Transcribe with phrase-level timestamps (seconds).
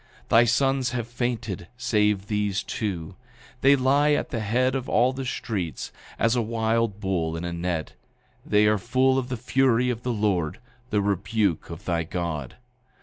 [0.29, 3.13] 8:20 Thy sons have fainted, save these two;
[3.61, 7.53] they lie at the head of all the streets; as a wild bull in a
[7.53, 7.93] net,
[8.43, 10.59] they are full of the fury of the Lord,
[10.89, 12.55] the rebuke of thy God.